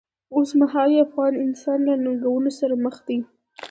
اوسمهالی 0.37 0.97
افغان 1.05 1.33
انسان 1.45 1.79
له 1.87 1.93
ننګونو 2.03 2.51
سره 2.59 2.75
مخ 2.83 2.95
دی. 3.07 3.17